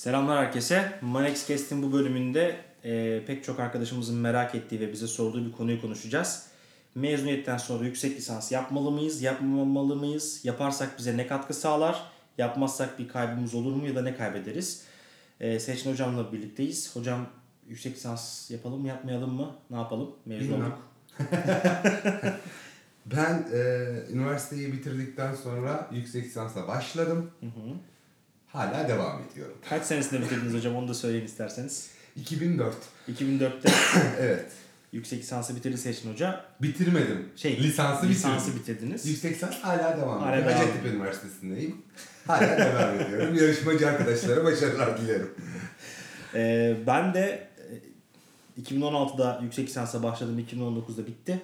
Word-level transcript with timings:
Selamlar 0.00 0.46
herkese. 0.46 0.98
Manex 1.00 1.48
Cast'in 1.48 1.82
bu 1.82 1.92
bölümünde 1.92 2.56
e, 2.84 3.22
pek 3.26 3.44
çok 3.44 3.60
arkadaşımızın 3.60 4.16
merak 4.16 4.54
ettiği 4.54 4.80
ve 4.80 4.92
bize 4.92 5.06
sorduğu 5.06 5.46
bir 5.46 5.52
konuyu 5.52 5.80
konuşacağız. 5.80 6.46
Mezuniyetten 6.94 7.56
sonra 7.56 7.84
yüksek 7.84 8.16
lisans 8.16 8.52
yapmalı 8.52 8.90
mıyız, 8.90 9.22
yapmamalı 9.22 9.96
mıyız? 9.96 10.44
Yaparsak 10.44 10.98
bize 10.98 11.16
ne 11.16 11.26
katkı 11.26 11.54
sağlar? 11.54 12.02
Yapmazsak 12.38 12.98
bir 12.98 13.08
kaybımız 13.08 13.54
olur 13.54 13.72
mu 13.72 13.86
ya 13.86 13.94
da 13.94 14.02
ne 14.02 14.16
kaybederiz? 14.16 14.84
E, 15.40 15.60
Seçin 15.60 15.90
hocamla 15.92 16.32
birlikteyiz. 16.32 16.96
Hocam 16.96 17.26
yüksek 17.68 17.96
lisans 17.96 18.50
yapalım 18.50 18.80
mı, 18.80 18.88
yapmayalım 18.88 19.34
mı? 19.34 19.54
Ne 19.70 19.76
yapalım? 19.76 20.10
Mezun 20.26 20.48
Bilmem. 20.48 20.62
olduk. 20.62 20.78
Ben 23.06 23.46
e, 23.52 23.62
üniversiteyi 24.12 24.72
bitirdikten 24.72 25.34
sonra 25.34 25.90
yüksek 25.92 26.24
lisansa 26.24 26.68
başladım. 26.68 27.30
Hı 27.40 27.46
hı. 27.46 27.74
Hala 28.52 28.88
devam 28.88 29.22
ediyorum. 29.32 29.56
Kaç 29.68 29.84
senesinde 29.84 30.20
bitirdiniz 30.20 30.54
hocam? 30.54 30.76
Onu 30.76 30.88
da 30.88 30.94
söyleyin 30.94 31.24
isterseniz. 31.24 31.90
2004. 32.16 32.76
2004'te 33.08 33.72
evet. 34.20 34.52
yüksek 34.92 35.18
lisansı 35.18 35.56
bitirdi 35.56 35.78
Seçin 35.78 36.12
Hoca. 36.12 36.44
Bitirmedim. 36.62 37.28
Şey, 37.36 37.62
lisansı, 37.62 38.08
lisansı 38.08 38.56
bitirdim. 38.56 38.74
bitirdiniz. 38.74 39.06
Yüksek 39.06 39.34
lisans 39.34 39.60
hala 39.60 39.96
devam 39.98 40.28
ediyor. 40.34 40.52
Hacettepe 40.52 40.88
Üniversitesi'ndeyim. 40.88 41.82
Hala 42.26 42.58
devam 42.58 43.00
ediyorum. 43.00 43.34
Yarışmacı 43.34 43.88
arkadaşlara 43.88 44.44
başarılar 44.44 45.00
dilerim. 45.00 45.30
Ee, 46.34 46.76
ben 46.86 47.14
de 47.14 47.48
e, 48.58 48.62
2016'da 48.62 49.40
yüksek 49.42 49.68
lisansa 49.68 50.02
başladım. 50.02 50.46
2019'da 50.52 51.06
bitti. 51.06 51.40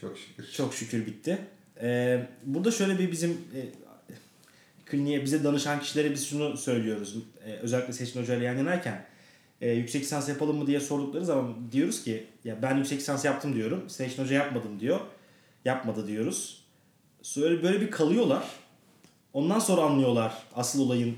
Çok 0.00 0.18
şükür. 0.18 0.52
Çok 0.52 0.74
şükür 0.74 1.06
bitti. 1.06 1.38
Ee, 1.82 2.26
burada 2.44 2.70
şöyle 2.70 2.98
bir 2.98 3.12
bizim 3.12 3.30
e, 3.30 3.60
kliniğe 4.92 5.24
bize 5.24 5.44
danışan 5.44 5.80
kişilere 5.80 6.10
biz 6.10 6.26
şunu 6.26 6.56
söylüyoruz. 6.56 7.16
Ee, 7.44 7.52
özellikle 7.52 7.92
Seçin 7.92 8.20
Hoca 8.20 8.34
ile 8.34 8.44
yan 8.44 8.56
yanayken 8.56 9.06
e, 9.60 9.70
yüksek 9.70 10.02
lisans 10.02 10.28
yapalım 10.28 10.56
mı 10.56 10.66
diye 10.66 10.80
sordukları 10.80 11.24
zaman 11.24 11.72
diyoruz 11.72 12.04
ki 12.04 12.26
ya 12.44 12.62
ben 12.62 12.76
yüksek 12.76 12.98
lisans 12.98 13.24
yaptım 13.24 13.54
diyorum. 13.54 13.90
Seçin 13.90 14.22
Hoca 14.22 14.34
yapmadım 14.34 14.80
diyor. 14.80 15.00
Yapmadı 15.64 16.06
diyoruz. 16.06 16.64
Böyle, 17.36 17.62
böyle 17.62 17.80
bir 17.80 17.90
kalıyorlar. 17.90 18.44
Ondan 19.32 19.58
sonra 19.58 19.82
anlıyorlar 19.82 20.42
asıl 20.54 20.80
olayın 20.80 21.16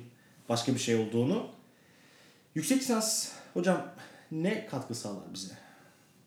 başka 0.49 0.75
bir 0.75 0.79
şey 0.79 0.97
olduğunu. 0.97 1.47
Yüksek 2.55 2.79
lisans 2.79 3.33
hocam 3.55 3.95
ne 4.33 4.67
katkı 4.67 4.95
sağlar 4.95 5.35
bize? 5.35 5.55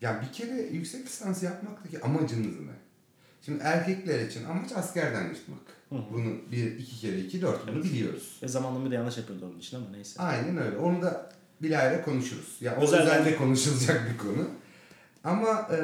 Ya 0.01 0.21
bir 0.21 0.33
kere 0.33 0.61
yüksek 0.61 1.05
lisans 1.05 1.43
yapmaktaki 1.43 2.01
amacınız 2.01 2.59
ne? 2.59 2.86
Şimdi 3.47 3.63
erkekler 3.63 4.19
için 4.19 4.45
amaç 4.45 4.71
askerden 4.71 5.23
yırtmak. 5.23 5.59
Bunu 5.91 6.33
bir, 6.51 6.77
iki 6.77 6.99
kere 7.01 7.19
iki, 7.19 7.41
dört 7.41 7.67
bunu 7.67 7.83
biliyoruz. 7.83 8.37
Ve 8.43 8.47
zamanlamayı 8.47 8.91
da 8.91 8.95
yanlış 8.95 9.17
yapıyordu 9.17 9.45
onun 9.45 9.59
için 9.59 9.77
ama 9.77 9.85
neyse. 9.91 10.21
Aynen 10.21 10.57
öyle. 10.57 10.77
Onu 10.77 11.01
da 11.01 11.29
bilahare 11.61 12.01
konuşuruz. 12.01 12.57
Ya 12.61 12.77
o 12.77 12.83
Özel- 12.83 13.01
özelde 13.01 13.35
konuşulacak 13.35 14.09
bir 14.13 14.17
konu. 14.17 14.47
Ama 15.23 15.69
e, 15.71 15.79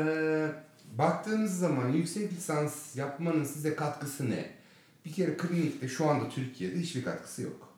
baktığınız 0.97 1.59
zaman 1.59 1.89
yüksek 1.89 2.33
lisans 2.33 2.95
yapmanın 2.95 3.43
size 3.43 3.75
katkısı 3.75 4.29
ne? 4.29 4.49
Bir 5.05 5.11
kere 5.11 5.37
klinikte 5.37 5.87
şu 5.87 6.09
anda 6.09 6.29
Türkiye'de 6.29 6.79
hiçbir 6.79 7.03
katkısı 7.03 7.41
yok. 7.41 7.73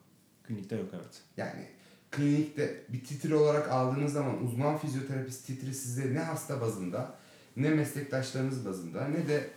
Klinikte 0.47 0.75
yok 0.75 0.89
evet. 0.93 1.21
Yani 1.37 1.65
klinikte 2.11 2.83
bir 2.89 3.03
titre 3.03 3.35
olarak 3.35 3.71
aldığınız 3.71 4.13
zaman 4.13 4.43
uzman 4.43 4.77
fizyoterapist 4.77 5.45
titri 5.47 5.73
size 5.73 6.13
ne 6.13 6.19
hasta 6.19 6.61
bazında 6.61 7.15
ne 7.57 7.69
meslektaşlarınız 7.69 8.65
bazında 8.65 9.07
ne 9.07 9.27
de 9.27 9.49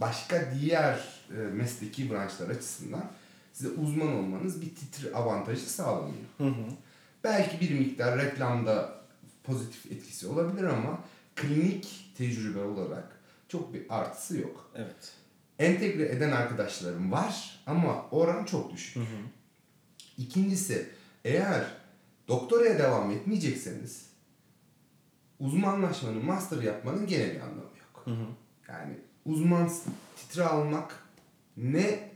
başka 0.00 0.54
diğer 0.60 1.24
e, 1.30 1.36
mesleki 1.36 2.10
branşlar 2.10 2.48
açısından 2.48 3.10
size 3.52 3.68
uzman 3.68 4.16
olmanız 4.16 4.62
bir 4.62 4.74
titri 4.74 5.14
avantajı 5.14 5.70
sağlamıyor. 5.70 6.24
Hı 6.38 6.44
hı. 6.44 6.64
Belki 7.24 7.60
bir 7.60 7.78
miktar 7.78 8.18
reklamda 8.18 8.94
pozitif 9.44 9.92
etkisi 9.92 10.26
olabilir 10.26 10.64
ama 10.64 11.00
klinik 11.36 12.14
tecrübe 12.18 12.62
olarak 12.62 13.20
çok 13.48 13.74
bir 13.74 13.82
artısı 13.88 14.38
yok. 14.38 14.70
Evet. 14.74 15.12
Entegre 15.58 16.08
eden 16.08 16.30
arkadaşlarım 16.30 17.12
var 17.12 17.60
ama 17.66 18.06
oran 18.10 18.44
çok 18.44 18.72
düşük. 18.72 18.96
Hı 18.96 19.00
hı. 19.00 19.18
İkincisi 20.18 20.88
eğer 21.24 21.64
doktoraya 22.28 22.78
devam 22.78 23.10
etmeyecekseniz 23.10 24.08
uzmanlaşmanın, 25.40 26.24
master 26.24 26.62
yapmanın 26.62 27.06
gene 27.06 27.34
bir 27.34 27.40
anlamı 27.40 27.60
yok. 27.60 28.02
Hı 28.04 28.10
hı. 28.10 28.26
Yani 28.68 28.98
uzman 29.28 29.70
titre 30.16 30.44
almak 30.44 30.94
ne 31.56 32.08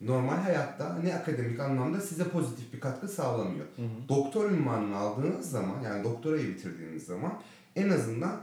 normal 0.00 0.36
hayatta 0.36 0.98
ne 1.04 1.14
akademik 1.14 1.60
anlamda 1.60 2.00
size 2.00 2.24
pozitif 2.28 2.72
bir 2.72 2.80
katkı 2.80 3.08
sağlamıyor. 3.08 3.66
Hı 3.76 3.82
hı. 3.82 4.08
Doktor 4.08 4.50
ünvanını 4.50 4.96
aldığınız 4.96 5.50
zaman 5.50 5.80
yani 5.82 6.04
doktorayı 6.04 6.48
bitirdiğiniz 6.48 7.06
zaman 7.06 7.32
en 7.76 7.90
azından 7.90 8.40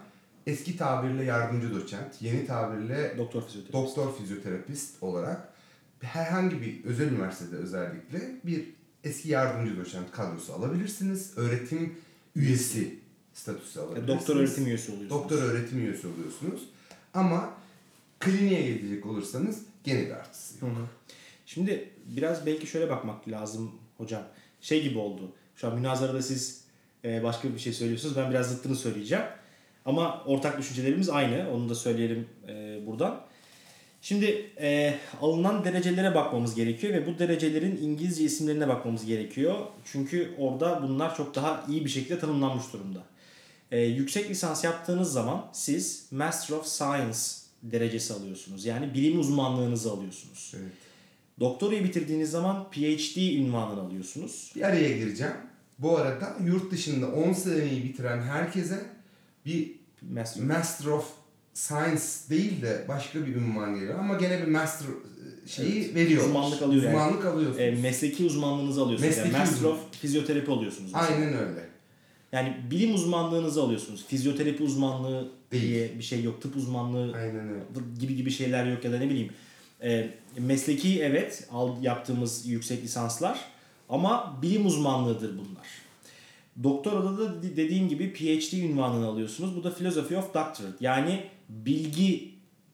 eski 0.48 0.78
tabirle 0.78 1.24
yardımcı 1.24 1.74
doçent, 1.76 2.22
yeni 2.22 2.46
tabirle 2.48 3.16
Doktor 3.18 3.42
fizyoterapist. 3.42 3.74
doktor 3.74 4.16
fizyoterapist 4.18 5.04
olarak 5.04 5.50
herhangi 6.02 6.62
bir 6.62 6.84
özel 6.86 7.12
üniversitede 7.12 7.56
özellikle 7.56 8.20
bir 8.44 8.66
eski 9.04 9.30
yardımcı 9.30 9.78
doçent 9.80 10.12
kadrosu 10.12 10.54
alabilirsiniz. 10.54 11.34
Öğretim 11.36 11.94
üyesi 12.36 13.00
statüsü 13.34 13.80
E, 13.80 13.82
alabilirsiniz. 13.82 14.08
doktor 14.20 14.36
öğretim 14.36 14.66
üyesi 14.68 14.92
oluyorsunuz. 14.92 15.10
Doktor 15.24 15.38
öğretim 15.42 15.80
üyesi 15.80 16.08
oluyorsunuz. 16.08 16.70
Ama 17.14 17.50
kliniğe 18.22 18.62
gelecek 18.62 19.06
olursanız 19.06 19.64
gene 19.84 20.06
bir 20.06 20.12
artısı 20.12 20.62
Hı 20.62 20.66
yok. 20.66 20.78
hı. 20.78 20.82
Şimdi 21.46 21.90
biraz 22.06 22.46
belki 22.46 22.68
şöyle 22.68 22.90
bakmak 22.90 23.28
lazım 23.28 23.72
hocam. 23.98 24.24
Şey 24.62 24.84
gibi 24.84 24.98
oldu. 24.98 25.32
Şu 25.56 25.68
an 25.68 25.76
münazarada 25.76 26.22
siz 26.22 26.64
e, 27.06 27.24
başka 27.24 27.54
bir 27.54 27.60
şey 27.60 27.74
söylüyorsunuz. 27.74 28.18
Ben 28.18 28.30
biraz 28.30 28.50
zıttını 28.50 28.76
söyleyeceğim. 28.76 29.24
Ama 29.86 30.24
ortak 30.26 30.60
düşüncelerimiz 30.60 31.10
aynı. 31.10 31.52
Onu 31.54 31.70
da 31.70 31.76
söyleyelim 31.76 32.28
e, 32.48 32.80
buradan. 32.88 33.22
Şimdi 34.02 34.52
e, 34.62 34.96
alınan 35.22 35.66
derecelere 35.66 36.16
bakmamız 36.16 36.56
gerekiyor 36.56 36.94
ve 36.94 37.08
bu 37.08 37.20
derecelerin 37.20 37.80
İngilizce 37.81 38.24
isimlerine 38.24 38.68
bakmamız 38.68 39.06
gerekiyor. 39.06 39.56
Çünkü 39.86 40.36
orada 40.38 40.84
bunlar 40.84 41.16
çok 41.16 41.36
daha 41.36 41.66
iyi 41.70 41.86
bir 41.86 41.90
şekilde 41.90 42.20
tanımlanmış 42.20 42.74
durumda. 42.74 43.04
E, 43.72 43.80
yüksek 43.80 44.30
lisans 44.30 44.64
yaptığınız 44.64 45.14
zaman 45.14 45.50
siz 45.54 46.08
Master 46.12 46.56
of 46.56 46.66
Science 46.66 47.41
derecesi 47.64 48.14
alıyorsunuz. 48.14 48.66
Yani 48.66 48.94
bilim 48.94 49.20
uzmanlığınızı 49.20 49.92
alıyorsunuz. 49.92 50.54
Evet. 50.60 50.72
Doktorayı 51.40 51.84
bitirdiğiniz 51.84 52.32
zaman 52.32 52.70
PhD 52.72 53.18
ünvanını 53.38 53.82
alıyorsunuz. 53.82 54.52
Bir 54.56 54.62
araya 54.62 54.98
gireceğim. 54.98 55.34
Bu 55.80 55.98
arada 55.98 56.36
yurt 56.46 56.72
dışında 56.72 57.08
10 57.12 57.34
seneyi 57.34 57.84
bitiren 57.84 58.22
herkese 58.22 58.86
bir 59.46 59.72
Master. 60.14 60.44
Master 60.44 60.86
of 60.86 61.06
Science 61.54 62.04
değil 62.30 62.62
de 62.62 62.86
başka 62.88 63.26
bir 63.28 63.36
ünvan 63.36 63.76
geliyor 63.76 64.00
ama 64.00 64.16
gene 64.16 64.42
bir 64.42 64.48
master 64.52 64.86
e, 64.86 65.48
şeyi 65.48 65.84
Evet. 65.86 65.96
veriyorlar. 65.96 66.28
Uzmanlık 66.30 66.62
alıyor 66.62 66.84
yani. 66.84 66.96
Uzmanlık 66.96 67.26
alıyorsunuz. 67.26 67.60
E, 67.60 67.72
mesleki 67.72 68.26
uzmanlığınızı 68.26 68.82
alıyorsunuz. 68.82 69.18
Yani 69.18 69.26
Mesleki 69.28 69.38
Master 69.40 69.58
uzman- 69.58 69.72
of 69.72 69.80
Fizyoterapi 70.02 70.52
oluyorsunuz. 70.52 70.92
mesela. 70.94 71.16
Aynen 71.16 71.34
öyle. 71.34 71.70
Yani 72.31 72.56
bilim 72.72 72.94
uzmanlığınızı 72.96 73.62
alıyorsunuz. 73.64 74.06
Fizyoterapi 74.08 74.64
uzmanlığı 74.64 75.30
Değil. 75.52 75.64
diye 75.64 75.97
bir 76.00 76.03
şey 76.03 76.24
yok. 76.24 76.42
Tıp 76.42 76.56
uzmanlığı 76.56 77.14
Aynen 77.16 77.50
öyle. 77.50 77.64
gibi 78.00 78.16
gibi 78.16 78.31
şeyler 78.31 78.66
yok 78.66 78.86
ya 78.86 78.92
da 78.92 78.97
ne 79.00 79.09
bileyim. 79.09 79.34
E, 79.84 80.09
mesleki 80.38 81.02
evet 81.02 81.47
al, 81.52 81.84
yaptığımız 81.84 82.47
yüksek 82.47 82.84
lisanslar 82.84 83.40
ama 83.90 84.40
bilim 84.42 84.66
uzmanlığıdır 84.66 85.31
bunlar. 85.38 85.68
Doktorada 86.64 87.18
da 87.18 87.44
de- 87.44 87.58
dediğim 87.58 87.90
gibi 87.90 88.14
PhD 88.14 88.53
ünvanını 88.58 89.08
alıyorsunuz. 89.08 89.56
Bu 89.56 89.63
da 89.63 89.74
Philosophy 89.75 90.18
of 90.19 90.25
Doctorate 90.25 90.78
yani 90.80 91.24
bilgi 91.50 92.31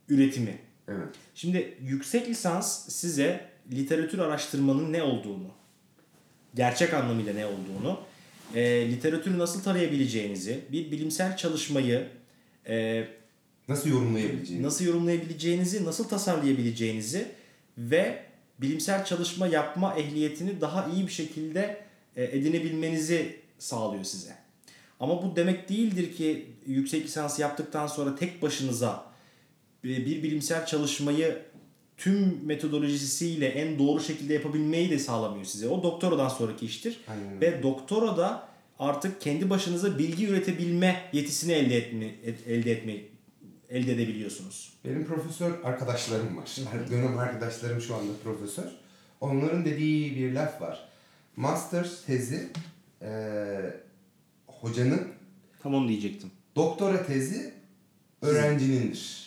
üretimi. 0.09 0.59
Evet. 0.87 1.07
Şimdi 1.35 1.77
yüksek 1.81 2.27
lisans 2.29 2.89
size 2.89 3.49
literatür 3.71 4.19
araştırmanın 4.19 4.93
ne 4.93 5.03
olduğunu, 5.03 5.47
gerçek 6.55 6.93
anlamıyla 6.93 7.33
ne 7.33 7.45
olduğunu, 7.45 7.99
e, 8.55 8.91
literatürü 8.91 9.37
nasıl 9.39 9.63
tarayabileceğinizi, 9.63 10.59
bir 10.71 10.91
bilimsel 10.91 11.37
çalışmayı 11.37 12.07
e, 12.67 13.07
Nasıl 13.69 13.89
yorumlayabileceğini. 13.89 14.63
nasıl 14.63 14.85
yorumlayabileceğinizi, 14.85 15.85
nasıl 15.85 16.03
tasarlayabileceğinizi 16.03 17.27
ve 17.77 18.23
bilimsel 18.61 19.05
çalışma 19.05 19.47
yapma 19.47 19.95
ehliyetini 19.95 20.61
daha 20.61 20.89
iyi 20.95 21.07
bir 21.07 21.11
şekilde 21.11 21.81
e, 22.15 22.23
edinebilmenizi 22.23 23.39
sağlıyor 23.59 24.03
size. 24.03 24.35
Ama 24.99 25.23
bu 25.23 25.35
demek 25.35 25.69
değildir 25.69 26.15
ki 26.15 26.45
yüksek 26.67 27.05
lisans 27.05 27.39
yaptıktan 27.39 27.87
sonra 27.87 28.15
tek 28.15 28.41
başınıza 28.41 29.05
e, 29.83 29.87
bir 29.87 30.23
bilimsel 30.23 30.65
çalışmayı 30.65 31.39
tüm 31.97 32.45
metodolojisiyle 32.45 33.47
en 33.47 33.79
doğru 33.79 33.99
şekilde 34.03 34.33
yapabilmeyi 34.33 34.89
de 34.89 34.99
sağlamıyor 34.99 35.45
size. 35.45 35.67
O 35.67 35.83
doktoradan 35.83 36.29
sonraki 36.29 36.65
iştir. 36.65 36.99
Aynen. 37.07 37.41
Ve 37.41 37.63
doktorada 37.63 38.47
artık 38.79 39.21
kendi 39.21 39.49
başınıza 39.49 39.99
bilgi 39.99 40.27
üretebilme 40.27 41.09
yetisini 41.13 41.51
elde 41.53 41.77
etme, 41.77 42.15
elde 42.47 42.71
etme 42.71 42.93
elde 43.69 43.93
edebiliyorsunuz. 43.93 44.73
Benim 44.85 45.05
profesör 45.05 45.63
arkadaşlarım 45.63 46.37
var. 46.37 46.49
Dönem 46.91 47.17
arkadaşlarım 47.17 47.81
şu 47.81 47.95
anda 47.95 48.11
profesör. 48.23 48.65
Onların 49.21 49.65
dediği 49.65 50.15
bir 50.15 50.33
laf 50.33 50.61
var. 50.61 50.87
master 51.35 51.89
tezi 52.05 52.49
e, 53.01 53.09
hocanın, 54.47 55.07
Tam 55.63 55.73
onu 55.73 55.87
diyecektim. 55.87 56.31
doktora 56.55 57.05
tezi 57.05 57.53
öğrencinindir. 58.21 59.26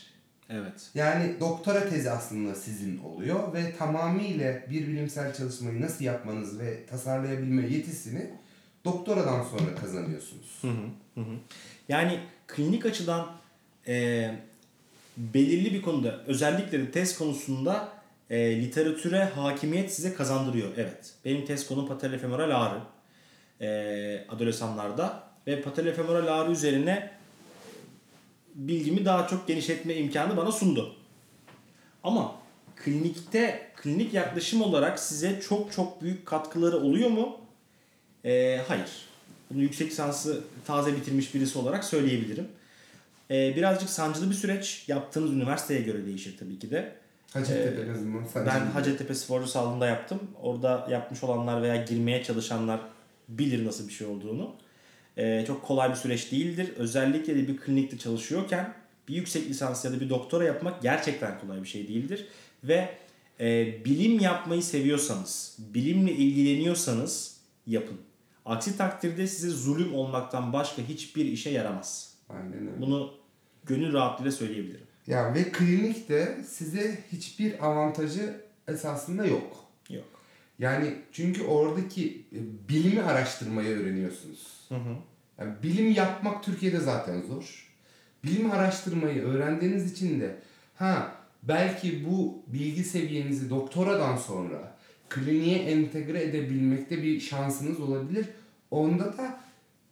Evet. 0.51 0.91
Yani 0.95 1.41
doktora 1.41 1.89
tezi 1.89 2.11
aslında 2.11 2.55
sizin 2.55 2.99
oluyor 2.99 3.55
ve 3.55 3.77
tamamıyla 3.77 4.61
bir 4.71 4.87
bilimsel 4.87 5.35
çalışmayı 5.35 5.81
nasıl 5.81 6.05
yapmanız 6.05 6.59
ve 6.59 6.87
tasarlayabilme 6.87 7.67
yetisini 7.67 8.31
doktoradan 8.85 9.43
sonra 9.43 9.75
kazanıyorsunuz. 9.75 10.59
Hı 10.61 10.69
hı, 10.69 11.21
hı. 11.21 11.35
Yani 11.89 12.21
klinik 12.47 12.87
açıdan 12.87 13.27
e, 13.89 14.31
belirli 15.17 15.75
bir 15.75 15.83
konuda 15.83 16.21
özellikle 16.27 16.79
de 16.79 16.91
test 16.91 17.19
konusunda 17.19 17.89
e, 18.31 18.61
literatüre 18.61 19.25
hakimiyet 19.25 19.95
size 19.95 20.15
kazandırıyor. 20.15 20.69
Evet. 20.77 21.15
Benim 21.25 21.47
test 21.47 21.69
konum 21.69 21.89
patelofemoral 21.89 22.63
ağrı 22.63 22.81
e, 23.61 24.27
adolesanlarda 24.29 25.23
ve 25.47 25.63
patelofemoral 25.63 26.41
ağrı 26.41 26.53
üzerine 26.53 27.20
bilgimi 28.55 29.05
daha 29.05 29.29
çok 29.29 29.49
genişletme 29.49 29.95
imkanı 29.95 30.37
bana 30.37 30.53
sundu. 30.53 30.95
Ama 32.05 32.35
klinikte 32.77 33.71
klinik 33.77 34.15
yaklaşım 34.15 34.63
olarak 34.63 34.99
size 34.99 35.41
çok 35.49 35.73
çok 35.73 36.03
büyük 36.03 36.27
katkıları 36.27 36.77
oluyor 36.77 37.11
mu? 37.11 37.37
Ee, 38.25 38.61
hayır. 38.69 38.91
Bunu 39.51 39.63
yüksek 39.63 39.91
lisansı 39.91 40.41
taze 40.67 40.97
bitirmiş 40.97 41.35
birisi 41.35 41.59
olarak 41.59 41.85
söyleyebilirim. 41.85 42.49
Ee, 43.31 43.57
birazcık 43.57 43.91
sancılı 43.91 44.31
bir 44.31 44.35
süreç. 44.35 44.85
Yaptığınız 44.89 45.33
üniversiteye 45.33 45.81
göre 45.81 46.07
değişir 46.07 46.37
tabii 46.39 46.59
ki 46.59 46.71
de. 46.71 46.97
Hacettepe 47.33 47.83
en 47.83 47.95
azından 47.95 48.47
Ben 48.47 48.67
Hacettepe 48.67 49.15
Sporcu 49.15 49.47
Sağlığı'nda 49.47 49.87
yaptım. 49.87 50.21
Orada 50.43 50.87
yapmış 50.91 51.25
olanlar 51.25 51.63
veya 51.63 51.85
girmeye 51.85 52.25
çalışanlar 52.25 52.81
bilir 53.29 53.67
nasıl 53.67 53.89
bir 53.89 53.93
şey 53.93 54.07
olduğunu. 54.07 54.55
Ee, 55.17 55.45
çok 55.47 55.63
kolay 55.63 55.91
bir 55.91 55.95
süreç 55.95 56.33
değildir. 56.33 56.73
Özellikle 56.77 57.37
de 57.37 57.49
bir 57.49 57.57
klinikte 57.57 57.99
çalışıyorken 57.99 58.75
bir 59.09 59.15
yüksek 59.15 59.49
lisans 59.49 59.85
ya 59.85 59.93
da 59.93 60.01
bir 60.01 60.11
doktora 60.11 60.45
yapmak 60.45 60.83
gerçekten 60.83 61.41
kolay 61.41 61.63
bir 61.63 61.69
şey 61.69 61.89
değildir. 61.89 62.27
Ve 62.65 62.89
e, 63.41 63.67
bilim 63.85 64.21
yapmayı 64.21 64.63
seviyorsanız, 64.63 65.57
bilimle 65.59 66.13
ilgileniyorsanız 66.13 67.37
yapın. 67.67 67.97
Aksi 68.45 68.77
takdirde 68.77 69.27
size 69.27 69.49
zulüm 69.49 69.95
olmaktan 69.95 70.53
başka 70.53 70.83
hiçbir 70.83 71.25
işe 71.25 71.51
yaramaz. 71.51 72.15
Aynen 72.29 72.53
öyle. 72.53 72.81
Bunu 72.81 73.15
gönül 73.65 73.93
rahatlığıyla 73.93 74.33
söyleyebilirim. 74.33 74.87
Ya 75.07 75.35
ve 75.35 75.53
klinikte 75.53 76.45
size 76.49 76.99
hiçbir 77.13 77.67
avantajı 77.67 78.41
esasında 78.69 79.27
yok. 79.27 79.57
Yok. 79.91 80.20
Yani 80.61 80.95
çünkü 81.13 81.43
oradaki 81.43 82.25
e, 82.33 82.69
bilimi 82.69 83.03
araştırmayı 83.03 83.69
öğreniyorsunuz. 83.79 84.67
Hı 84.69 84.75
hı. 84.75 84.97
Yani 85.39 85.53
bilim 85.63 85.93
yapmak 85.93 86.45
Türkiye'de 86.45 86.81
zaten 86.81 87.23
zor. 87.23 87.67
Bilim 88.25 88.51
araştırmayı 88.51 89.23
öğrendiğiniz 89.23 89.93
için 89.93 90.21
de 90.21 90.37
ha 90.75 91.13
belki 91.43 92.07
bu 92.11 92.43
bilgi 92.47 92.85
seviyenizi 92.85 93.51
doktoradan 93.51 94.17
sonra 94.17 94.77
kliniğe 95.09 95.59
entegre 95.59 96.23
edebilmekte 96.23 97.03
bir 97.03 97.21
şansınız 97.21 97.81
olabilir. 97.81 98.27
Onda 98.71 99.05
da 99.05 99.41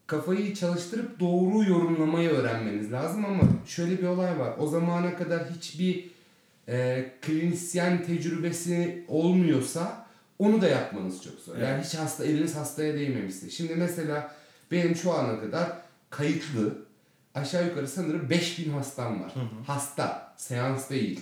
kafayı 0.07 0.55
çalıştırıp 0.55 1.21
doğru 1.21 1.71
yorumlamayı 1.71 2.29
öğrenmeniz 2.29 2.93
lazım 2.93 3.25
ama 3.25 3.43
şöyle 3.67 3.99
bir 3.99 4.07
olay 4.07 4.39
var. 4.39 4.55
O 4.59 4.67
zamana 4.67 5.17
kadar 5.17 5.51
hiçbir 5.51 6.11
e, 6.69 7.07
klinisyen 7.23 8.05
tecrübesi 8.05 9.05
olmuyorsa 9.09 10.08
onu 10.39 10.61
da 10.61 10.69
yapmanız 10.69 11.23
çok 11.23 11.35
zor. 11.35 11.57
Yani 11.57 11.85
hiç 11.85 11.95
hasta 11.95 12.25
eliniz 12.25 12.57
hastaya 12.57 12.95
değmemişse. 12.95 13.51
Şimdi 13.51 13.75
mesela 13.75 14.35
benim 14.71 14.97
şu 14.97 15.13
ana 15.13 15.41
kadar 15.41 15.73
kayıtlı 16.11 16.79
aşağı 17.35 17.67
yukarı 17.67 17.89
sanırım 17.89 18.31
5000 18.31 18.71
hastam 18.73 19.23
var. 19.23 19.35
Hasta, 19.67 20.35
seans 20.37 20.91
değil. 20.91 21.21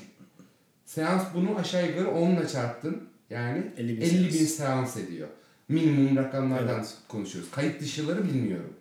Seans 0.86 1.22
bunu 1.34 1.58
aşağı 1.58 1.88
yukarı 1.88 2.10
10 2.10 2.30
ile 2.30 2.48
çarptın. 2.48 3.08
Yani 3.30 3.72
50 3.76 3.92
50 3.92 4.00
bin 4.18 4.24
bin, 4.24 4.30
seans. 4.30 4.50
seans 4.50 4.96
ediyor. 4.96 5.28
Minimum 5.68 6.16
rakamlardan 6.16 6.74
Evet. 6.78 6.94
konuşuyoruz. 7.08 7.50
Kayıt 7.50 7.80
dışıları 7.80 8.24
bilmiyorum. 8.24 8.72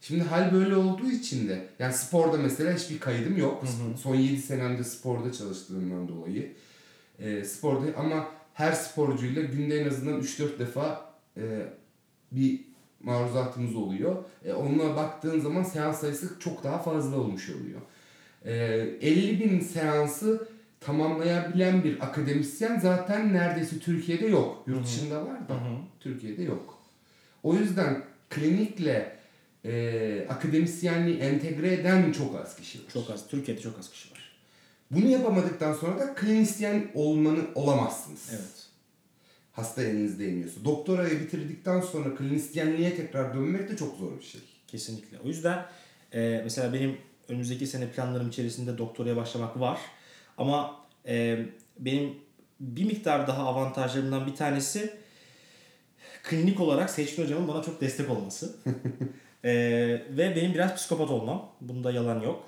Şimdi 0.00 0.24
hal 0.24 0.52
böyle 0.52 0.76
olduğu 0.76 1.10
için 1.10 1.48
de 1.48 1.66
yani 1.78 1.94
sporda 1.94 2.36
mesela 2.36 2.72
hiçbir 2.72 3.00
kaydım 3.00 3.36
yok. 3.36 3.64
Son 4.02 4.14
7 4.14 4.42
senemde 4.42 4.84
sporda 4.84 5.32
çalıştığımdan 5.32 6.08
dolayı. 6.08 6.52
E, 7.18 7.44
sporda 7.44 7.98
ama 7.98 8.28
her 8.58 8.72
sporcuyla 8.72 9.42
günde 9.42 9.80
en 9.80 9.88
azından 9.88 10.20
3-4 10.20 10.58
defa 10.58 11.10
e, 11.36 11.42
bir 12.32 12.60
maruzatımız 13.00 13.76
oluyor. 13.76 14.24
E, 14.44 14.52
onunla 14.52 14.96
baktığın 14.96 15.40
zaman 15.40 15.62
seans 15.62 16.00
sayısı 16.00 16.40
çok 16.40 16.64
daha 16.64 16.78
fazla 16.78 17.16
olmuş 17.16 17.50
oluyor. 17.50 17.80
E, 18.44 18.54
50 19.00 19.40
bin 19.40 19.60
seansı 19.60 20.48
tamamlayabilen 20.80 21.84
bir 21.84 22.04
akademisyen 22.04 22.78
zaten 22.78 23.32
neredeyse 23.32 23.78
Türkiye'de 23.78 24.26
yok. 24.26 24.64
Yurt 24.66 24.86
dışında 24.86 25.26
var 25.26 25.48
da 25.48 25.60
Türkiye'de 26.00 26.42
yok. 26.42 26.78
O 27.42 27.54
yüzden 27.54 28.04
klinikle 28.30 29.16
e, 29.64 30.26
akademisyenliği 30.28 31.18
entegre 31.18 31.72
eden 31.72 32.12
çok 32.12 32.40
az 32.40 32.56
kişi 32.56 32.78
var. 32.78 32.84
Çok 32.92 33.10
az. 33.10 33.28
Türkiye'de 33.28 33.60
çok 33.60 33.78
az 33.78 33.90
kişi 33.90 34.10
var. 34.10 34.17
Bunu 34.90 35.06
yapamadıktan 35.06 35.74
sonra 35.74 35.98
da 35.98 36.14
klinisyen 36.14 36.90
olmanı 36.94 37.40
olamazsınız. 37.54 38.28
Evet. 38.30 38.68
Hasta 39.52 39.82
elinizde 39.82 40.28
iniyorsa. 40.28 40.64
Doktorayı 40.64 41.20
bitirdikten 41.20 41.80
sonra 41.80 42.14
klinisyenliğe 42.14 42.96
tekrar 42.96 43.34
dönmek 43.34 43.70
de 43.70 43.76
çok 43.76 43.96
zor 43.96 44.18
bir 44.18 44.24
şey. 44.24 44.40
Kesinlikle. 44.66 45.18
O 45.24 45.28
yüzden 45.28 45.66
e, 46.12 46.40
mesela 46.44 46.72
benim 46.72 46.98
önümüzdeki 47.28 47.66
sene 47.66 47.90
planlarım 47.90 48.28
içerisinde 48.28 48.78
doktoraya 48.78 49.16
başlamak 49.16 49.60
var. 49.60 49.80
Ama 50.38 50.76
e, 51.06 51.46
benim 51.78 52.14
bir 52.60 52.84
miktar 52.84 53.26
daha 53.26 53.46
avantajlarımdan 53.46 54.26
bir 54.26 54.36
tanesi 54.36 54.94
klinik 56.22 56.60
olarak 56.60 56.90
Seçkin 56.90 57.24
hocamın 57.24 57.48
bana 57.48 57.62
çok 57.62 57.80
destek 57.80 58.10
olması. 58.10 58.56
E, 59.44 59.50
ve 60.10 60.36
benim 60.36 60.54
biraz 60.54 60.74
psikopat 60.74 61.10
olmam. 61.10 61.52
Bunda 61.60 61.92
yalan 61.92 62.20
yok. 62.20 62.44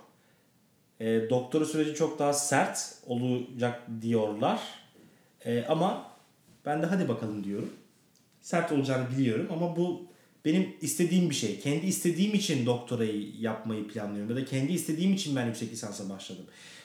E, 1.00 1.30
doktora 1.30 1.64
süreci 1.64 1.94
çok 1.94 2.18
daha 2.18 2.32
sert 2.32 2.94
olacak 3.06 3.82
diyorlar. 4.02 4.60
E, 5.44 5.64
ama 5.64 6.10
ben 6.66 6.82
de 6.82 6.86
hadi 6.86 7.08
bakalım 7.08 7.44
diyorum. 7.44 7.70
Sert 8.40 8.72
olacağını 8.72 9.10
biliyorum 9.18 9.46
ama 9.52 9.76
bu 9.76 10.06
benim 10.44 10.68
istediğim 10.80 11.30
bir 11.30 11.34
şey. 11.34 11.60
Kendi 11.60 11.86
istediğim 11.86 12.34
için 12.34 12.66
doktorayı 12.66 13.36
yapmayı 13.40 13.88
planlıyorum. 13.88 14.36
Ya 14.36 14.42
da 14.42 14.44
kendi 14.44 14.72
istediğim 14.72 15.12
için 15.12 15.36
ben 15.36 15.46
yüksek 15.46 15.72
lisansa 15.72 16.08
başladım. 16.08 16.44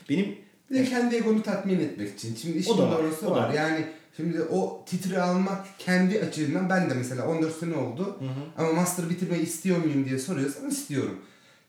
Benim 0.10 0.36
Bir 0.72 0.75
de 0.75 0.86
kendi 0.86 1.16
egonu 1.16 1.44
tatmin 1.44 1.80
etmek 1.80 2.13
için. 2.13 2.36
Şimdi 2.36 2.58
işin 2.58 2.72
O 2.72 2.78
da 2.78 2.92
var, 2.92 3.04
doğrusu 3.04 3.28
o 3.28 3.32
var. 3.32 3.50
var. 3.50 3.54
Yani 3.54 3.86
şimdi 4.18 4.42
o 4.42 4.86
titri 4.86 5.22
almak 5.22 5.66
kendi 5.80 6.20
açığından 6.22 6.70
ben 6.70 6.89
de 6.89 6.94
mesela 6.94 7.28
14 7.28 7.56
sene 7.56 7.75
oldu. 7.75 8.20
Ama 8.58 8.74
master 8.74 9.10
bitirmeyi 9.10 9.44
istiyor 9.44 9.78
muyum 9.78 10.06
diye 10.06 10.20
soruyorsan 10.20 10.70
istiyorum. 10.70 11.22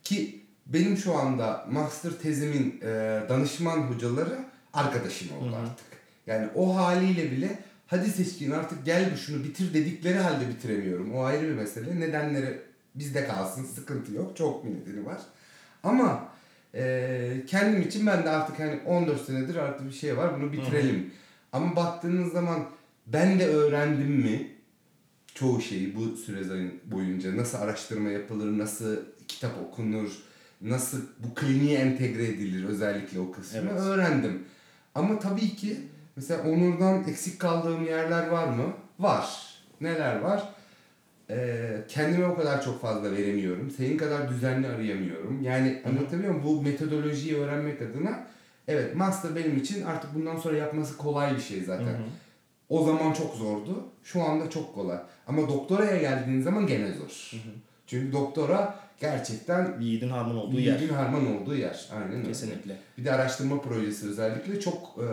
Ki 0.04 0.40
benim 0.66 0.96
şu 0.96 1.14
anda 1.14 1.66
master 1.70 2.12
tezimin 2.22 2.80
e, 2.82 2.86
danışman 3.28 3.78
hocaları 3.78 4.38
arkadaşım 4.72 5.28
oldu 5.38 5.56
artık. 5.56 5.86
Yani 6.26 6.48
o 6.54 6.76
haliyle 6.76 7.30
bile 7.30 7.58
hadi 7.86 8.10
seçkin 8.10 8.50
artık 8.50 8.84
gel 8.84 9.10
bu 9.12 9.16
şunu 9.16 9.44
bitir 9.44 9.74
dedikleri 9.74 10.18
halde 10.18 10.48
bitiremiyorum. 10.48 11.14
O 11.14 11.24
ayrı 11.24 11.48
bir 11.48 11.54
mesele. 11.54 12.00
Nedenleri 12.00 12.58
bizde 12.94 13.26
kalsın 13.26 13.64
sıkıntı 13.64 14.14
yok. 14.14 14.36
Çok 14.36 14.64
bir 14.64 14.70
nedeni 14.70 15.06
var. 15.06 15.18
Ama 15.82 16.28
e, 16.74 17.42
kendim 17.46 17.82
için 17.82 18.06
ben 18.06 18.24
de 18.24 18.30
artık 18.30 18.58
hani 18.58 18.80
14 18.86 19.26
senedir 19.26 19.56
artık 19.56 19.86
bir 19.86 19.92
şey 19.92 20.16
var 20.16 20.40
bunu 20.40 20.52
bitirelim. 20.52 21.10
Ama 21.52 21.76
baktığınız 21.76 22.32
zaman 22.32 22.66
ben 23.06 23.38
de 23.38 23.46
öğrendim 23.46 24.10
mi 24.10 24.50
çoğu 25.34 25.60
şeyi 25.60 25.96
bu 25.96 26.16
süre 26.16 26.70
boyunca 26.84 27.36
nasıl 27.36 27.58
araştırma 27.58 28.10
yapılır, 28.10 28.58
nasıl 28.58 28.96
kitap 29.28 29.52
okunur, 29.68 30.22
nasıl 30.60 31.00
bu 31.18 31.34
kliniğe 31.34 31.78
entegre 31.78 32.24
edilir 32.24 32.64
özellikle 32.68 33.20
o 33.20 33.30
kısmı 33.32 33.58
Evet. 33.60 33.80
öğrendim. 33.80 34.44
Ama 34.94 35.18
tabii 35.18 35.56
ki 35.56 35.76
mesela 36.16 36.42
Onur'dan 36.42 37.04
eksik 37.08 37.40
kaldığım 37.40 37.84
yerler 37.86 38.28
var 38.28 38.46
mı? 38.48 38.64
Var. 38.98 39.54
Neler 39.80 40.20
var? 40.20 40.48
Ee, 41.30 41.76
kendime 41.88 42.26
o 42.26 42.36
kadar 42.36 42.62
çok 42.62 42.80
fazla 42.80 43.12
veremiyorum. 43.12 43.70
Senin 43.70 43.98
kadar 43.98 44.28
düzenli 44.30 44.66
arayamıyorum. 44.68 45.42
Yani 45.42 45.82
anlatabiliyor 45.86 46.34
muyum? 46.34 46.46
Bu 46.46 46.62
metodolojiyi 46.62 47.36
öğrenmek 47.36 47.82
adına 47.82 48.26
evet 48.68 48.94
master 48.96 49.36
benim 49.36 49.56
için 49.56 49.82
artık 49.82 50.14
bundan 50.14 50.36
sonra 50.36 50.56
yapması 50.56 50.96
kolay 50.96 51.36
bir 51.36 51.40
şey 51.40 51.60
zaten. 51.64 51.96
O 52.68 52.84
zaman 52.84 53.12
çok 53.12 53.34
zordu. 53.34 53.84
Şu 54.04 54.22
anda 54.22 54.50
çok 54.50 54.74
kolay. 54.74 54.98
Ama 55.26 55.48
doktoraya 55.48 55.96
geldiğin 55.96 56.42
zaman 56.42 56.66
gene 56.66 56.92
zor. 56.92 57.30
Çünkü 57.86 58.12
doktora 58.12 58.85
gerçekten 59.00 59.80
yiğidin 59.80 60.08
harman 60.08 60.36
olduğu 60.36 60.60
yer. 60.60 60.80
bilgin 60.80 60.94
harman 60.94 61.36
olduğu 61.36 61.54
yer. 61.56 61.88
Aynen 61.92 62.12
öyle. 62.16 62.28
Kesinlikle. 62.28 62.76
Bir 62.98 63.04
de 63.04 63.12
araştırma 63.12 63.60
projesi 63.60 64.08
özellikle 64.08 64.60
çok 64.60 64.98
e, 64.98 65.06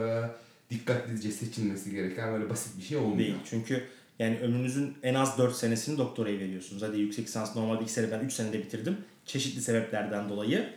dikkatlice 0.70 1.32
seçilmesi 1.32 1.92
gereken 1.92 2.34
böyle 2.34 2.50
basit 2.50 2.78
bir 2.78 2.84
şey 2.84 2.98
olmuyor. 2.98 3.18
Değil. 3.20 3.36
Çünkü 3.46 3.84
Yani 4.20 4.40
ömrünüzün 4.40 4.98
en 5.04 5.14
az 5.14 5.38
4 5.38 5.56
senesini 5.56 5.98
doktoraya 5.98 6.40
veriyorsunuz. 6.40 6.82
Hadi 6.82 7.00
yüksek 7.00 7.26
lisans 7.28 7.56
normalde 7.56 7.84
2 7.84 7.92
sene 7.92 8.12
ben 8.12 8.20
3 8.20 8.34
senede 8.34 8.60
bitirdim. 8.60 8.98
Çeşitli 9.26 9.62
sebeplerden 9.62 10.30
dolayı. 10.30 10.70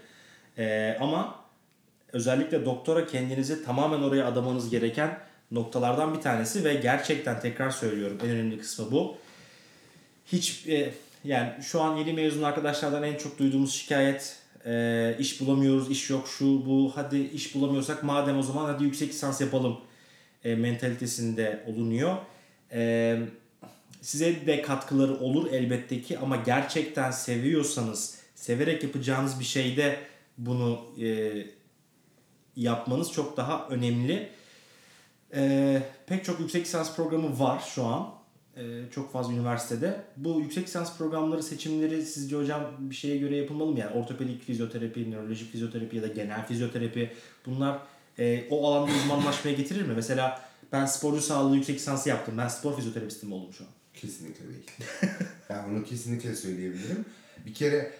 Ee, 0.58 0.96
ama 1.00 1.40
özellikle 2.12 2.64
doktora 2.64 3.06
kendinizi 3.06 3.64
tamamen 3.64 4.00
oraya 4.00 4.26
adamanız 4.26 4.70
gereken 4.70 5.18
noktalardan 5.50 6.14
bir 6.16 6.20
tanesi 6.20 6.64
ve 6.64 6.74
gerçekten 6.74 7.40
tekrar 7.40 7.70
söylüyorum 7.70 8.18
en 8.24 8.30
önemli 8.30 8.58
kısmı 8.58 8.90
bu. 8.90 9.16
Hiç 10.26 10.66
e, 10.68 10.92
yani 11.26 11.62
şu 11.62 11.80
an 11.82 11.96
yeni 11.96 12.12
mezun 12.12 12.42
arkadaşlardan 12.42 13.02
en 13.02 13.16
çok 13.16 13.38
duyduğumuz 13.38 13.74
şikayet 13.74 14.38
e, 14.66 15.16
iş 15.18 15.40
bulamıyoruz, 15.40 15.90
iş 15.90 16.10
yok, 16.10 16.28
şu 16.28 16.66
bu, 16.66 16.92
hadi 16.94 17.18
iş 17.18 17.54
bulamıyorsak 17.54 18.02
madem 18.02 18.38
o 18.38 18.42
zaman 18.42 18.64
hadi 18.64 18.84
yüksek 18.84 19.08
lisans 19.08 19.40
yapalım 19.40 19.80
e, 20.44 20.54
mentalitesinde 20.54 21.64
olunuyor. 21.66 22.16
E, 22.72 23.18
size 24.00 24.46
de 24.46 24.62
katkıları 24.62 25.18
olur 25.20 25.52
elbette 25.52 26.02
ki 26.02 26.18
ama 26.18 26.36
gerçekten 26.36 27.10
seviyorsanız, 27.10 28.18
severek 28.34 28.82
yapacağınız 28.82 29.40
bir 29.40 29.44
şeyde 29.44 29.98
bunu 30.38 30.80
e, 31.02 31.32
yapmanız 32.56 33.12
çok 33.12 33.36
daha 33.36 33.68
önemli. 33.68 34.28
E, 35.34 35.82
pek 36.06 36.24
çok 36.24 36.40
yüksek 36.40 36.64
lisans 36.64 36.96
programı 36.96 37.40
var 37.40 37.62
şu 37.74 37.84
an. 37.84 38.15
E, 38.56 38.90
çok 38.90 39.12
fazla 39.12 39.32
üniversitede. 39.32 40.04
Bu 40.16 40.40
yüksek 40.40 40.66
lisans 40.66 40.98
programları 40.98 41.42
seçimleri 41.42 42.06
sizce 42.06 42.36
hocam 42.36 42.62
bir 42.78 42.94
şeye 42.94 43.16
göre 43.16 43.36
yapılmalı 43.36 43.72
mı? 43.72 43.78
Yani 43.78 43.94
ortopedik 43.94 44.42
fizyoterapi, 44.42 45.10
nörolojik 45.10 45.52
fizyoterapi 45.52 45.96
ya 45.96 46.02
da 46.02 46.06
genel 46.06 46.46
fizyoterapi 46.46 47.12
bunlar 47.46 47.78
e, 48.18 48.48
o 48.50 48.66
alanda 48.68 48.92
uzmanlaşmaya 48.92 49.56
getirir 49.56 49.82
mi? 49.82 49.92
Mesela 49.96 50.42
ben 50.72 50.86
sporcu 50.86 51.20
sağlığı 51.22 51.56
yüksek 51.56 51.76
lisansı 51.76 52.08
yaptım. 52.08 52.34
Ben 52.38 52.48
spor 52.48 52.76
fizyoterapisti 52.76 53.26
mi 53.26 53.34
oldum 53.34 53.52
şu 53.52 53.64
an? 53.64 53.70
Kesinlikle 53.94 54.48
değil. 54.48 54.70
yani 55.48 55.70
bunu 55.70 55.84
kesinlikle 55.84 56.34
söyleyebilirim. 56.34 57.04
Bir 57.46 57.54
kere 57.54 57.92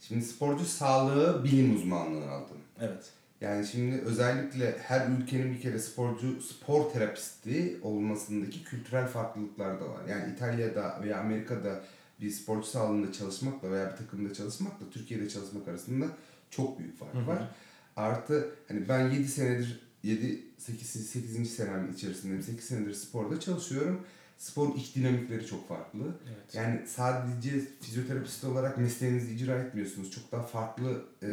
şimdi 0.00 0.24
sporcu 0.24 0.64
sağlığı 0.64 1.44
bilim 1.44 1.76
uzmanlığı 1.76 2.30
aldım. 2.30 2.58
Evet. 2.80 3.04
Yani 3.40 3.66
şimdi 3.66 3.96
özellikle 3.96 4.78
her 4.78 5.08
ülkenin 5.08 5.54
bir 5.54 5.60
kere 5.60 5.78
sporcu 5.78 6.40
spor 6.40 6.90
terapisti 6.90 7.76
olmasındaki 7.82 8.64
kültürel 8.64 9.06
farklılıklar 9.06 9.80
da 9.80 9.88
var. 9.88 10.00
Yani 10.08 10.32
İtalya'da 10.32 11.00
veya 11.02 11.20
Amerika'da 11.20 11.82
bir 12.20 12.30
sporcu 12.30 12.66
sağlığında 12.66 13.12
çalışmakla 13.12 13.70
veya 13.70 13.92
bir 13.92 13.96
takımda 13.96 14.34
çalışmakla 14.34 14.90
Türkiye'de 14.90 15.28
çalışmak 15.28 15.68
arasında 15.68 16.06
çok 16.50 16.78
büyük 16.78 16.98
fark 16.98 17.14
Hı 17.14 17.18
hı. 17.18 17.26
var. 17.26 17.48
Artı 17.96 18.50
hani 18.68 18.88
ben 18.88 19.10
7 19.10 19.28
senedir 19.28 19.80
7 20.02 20.42
8 20.58 21.10
8. 21.10 21.54
senem 21.54 21.92
içerisindeyim. 21.92 22.42
8 22.42 22.64
senedir 22.64 22.94
sporda 22.94 23.40
çalışıyorum. 23.40 24.00
Spor 24.38 24.76
iç 24.76 24.96
dinamikleri 24.96 25.46
çok 25.46 25.68
farklı. 25.68 26.04
Evet. 26.26 26.54
Yani 26.54 26.80
sadece 26.86 27.60
fizyoterapist 27.80 28.44
olarak 28.44 28.78
mesleğinizi 28.78 29.34
icra 29.34 29.54
etmiyorsunuz. 29.54 30.10
Çok 30.10 30.32
daha 30.32 30.42
farklı 30.42 31.04
e, 31.22 31.28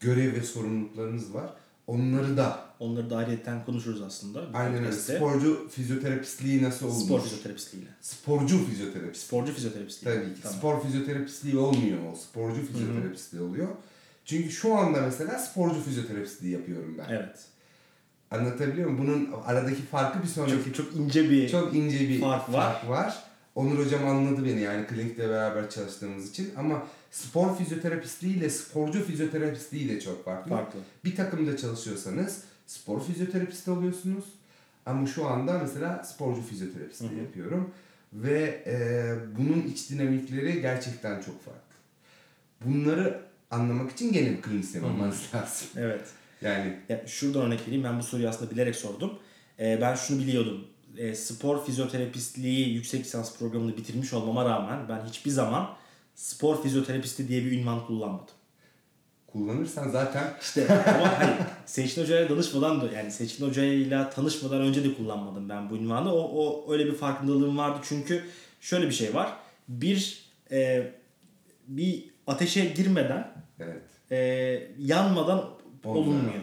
görev 0.00 0.32
ve 0.32 0.42
sorumluluklarınız 0.42 1.34
var. 1.34 1.50
Onları 1.86 2.36
da 2.36 2.70
Onları 2.78 3.10
da 3.10 3.16
ayrıyetten 3.16 3.64
konuşuruz 3.64 4.02
aslında. 4.02 4.42
aynen 4.54 4.78
öyle. 4.78 4.92
Sporcu 4.92 5.68
fizyoterapistliği 5.70 6.62
nasıl 6.62 6.86
olmuş? 6.86 7.04
Spor 7.04 7.20
fizyoterapistliğiyle. 7.22 7.90
Sporcu 8.00 8.66
fizyoterapist. 8.66 9.26
Sporcu 9.26 9.52
fizyoterapistliği. 9.54 10.14
Tabii 10.14 10.34
ki. 10.34 10.40
Tamam. 10.42 10.58
Spor 10.58 10.82
fizyoterapistliği 10.82 11.56
olmuyor 11.58 11.98
o. 12.12 12.16
Sporcu 12.16 12.66
fizyoterapistliği 12.66 13.42
oluyor. 13.42 13.68
Çünkü 14.24 14.50
şu 14.50 14.74
anda 14.74 15.00
mesela 15.00 15.38
sporcu 15.38 15.80
fizyoterapistliği 15.82 16.52
yapıyorum 16.52 16.98
ben. 16.98 17.14
Evet. 17.14 17.38
Anlatabiliyor 18.30 18.90
muyum? 18.90 19.06
Bunun 19.06 19.42
aradaki 19.46 19.82
farkı 19.82 20.22
bir 20.22 20.28
sonraki 20.28 20.64
Çok, 20.64 20.74
çok 20.74 20.96
ince 20.96 21.30
bir 21.30 21.48
çok 21.48 21.74
ince 21.74 22.00
bir 22.08 22.20
Fark 22.20 22.46
fark 22.52 22.84
var. 22.84 22.88
var. 22.88 23.24
Onur 23.54 23.84
hocam 23.84 24.06
anladı 24.08 24.44
beni 24.44 24.60
yani 24.60 24.86
klinikte 24.86 25.28
beraber 25.28 25.70
çalıştığımız 25.70 26.30
için 26.30 26.50
ama 26.56 26.82
spor 27.10 27.56
fizyoterapistliği 27.56 28.36
ile 28.36 28.50
sporcu 28.50 29.04
fizyoterapistliği 29.04 29.88
de 29.88 30.00
çok 30.00 30.24
farklı. 30.24 30.50
farklı. 30.50 30.80
Bir 31.04 31.16
takımda 31.16 31.56
çalışıyorsanız 31.56 32.44
spor 32.66 33.04
fizyoterapisti 33.04 33.70
oluyorsunuz. 33.70 34.24
Ama 34.86 35.06
şu 35.06 35.26
anda 35.26 35.58
mesela 35.58 36.04
sporcu 36.04 36.42
hı. 37.14 37.14
yapıyorum. 37.14 37.70
Ve 38.12 38.62
e, 38.66 39.14
bunun 39.38 39.62
iç 39.62 39.90
dinamikleri 39.90 40.60
gerçekten 40.60 41.14
çok 41.14 41.44
farklı. 41.44 41.60
Bunları 42.64 43.20
anlamak 43.50 43.92
için 43.92 44.12
gene 44.12 44.30
bir 44.30 44.42
klinisyen 44.42 44.82
olmanız 44.82 45.22
lazım. 45.34 45.68
Evet. 45.76 46.08
Yani 46.42 46.76
Ya 46.88 47.06
şuradan 47.06 47.42
örnek 47.42 47.60
vereyim. 47.66 47.84
Ben 47.84 47.98
bu 47.98 48.02
soruyu 48.02 48.28
aslında 48.28 48.50
bilerek 48.50 48.76
sordum. 48.76 49.18
Ee, 49.58 49.78
ben 49.80 49.94
şunu 49.94 50.18
biliyordum. 50.18 50.64
Ee, 50.96 51.14
spor 51.14 51.64
fizyoterapistliği 51.64 52.74
yüksek 52.74 53.04
lisans 53.04 53.38
programını 53.38 53.76
bitirmiş 53.76 54.12
olmama 54.12 54.44
rağmen 54.44 54.88
ben 54.88 55.04
hiçbir 55.04 55.30
zaman 55.30 55.76
spor 56.20 56.62
fizyoterapisti 56.62 57.28
diye 57.28 57.44
bir 57.44 57.52
ünvan 57.52 57.86
kullanmadım. 57.86 58.34
kullanırsan 59.26 59.88
zaten 59.88 60.24
İşte 60.40 60.66
ama 60.68 61.18
hayır. 61.18 61.34
Seçkin 61.66 62.02
Hoca'ya 62.02 62.28
danışmadan 62.28 62.80
da 62.80 62.92
yani 62.92 63.10
Seçkin 63.10 63.46
Hoca'yla 63.46 64.10
tanışmadan 64.10 64.60
önce 64.60 64.84
de 64.84 64.94
kullanmadım 64.94 65.48
ben 65.48 65.70
bu 65.70 65.76
ünvanı. 65.76 66.14
O, 66.14 66.20
o 66.20 66.72
öyle 66.72 66.86
bir 66.86 66.94
farkındalığım 66.94 67.58
vardı 67.58 67.78
çünkü 67.82 68.24
şöyle 68.60 68.86
bir 68.86 68.92
şey 68.92 69.14
var. 69.14 69.32
Bir 69.68 70.24
e, 70.50 70.90
bir 71.68 72.04
ateşe 72.26 72.64
girmeden 72.64 73.32
evet. 73.60 73.82
e, 74.10 74.16
yanmadan 74.78 75.44
olunmuyor. 75.84 76.42